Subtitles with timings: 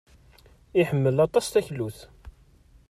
[0.81, 1.99] Iḥemmel aṭas taklut.